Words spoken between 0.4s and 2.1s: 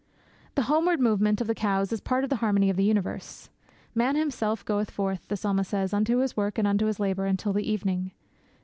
The homeward movement of the cows is